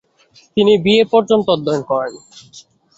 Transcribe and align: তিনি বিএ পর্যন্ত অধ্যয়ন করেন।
তিনি 0.57 0.73
বিএ 0.83 1.03
পর্যন্ত 1.13 1.45
অধ্যয়ন 1.55 1.83
করেন। 1.83 2.13